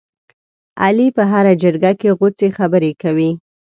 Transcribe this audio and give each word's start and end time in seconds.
علي 0.83 1.07
په 1.17 1.23
هره 1.31 1.53
جرګه 1.61 1.91
کې 1.99 2.09
غوڅې 2.17 2.47
خبرې 2.57 2.91
کوي. 3.01 3.31